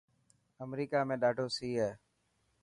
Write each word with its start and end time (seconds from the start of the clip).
امريڪا 0.65 0.99
۾ڏاڌو 1.09 1.45
سي 1.55 1.69
هي. 1.79 1.91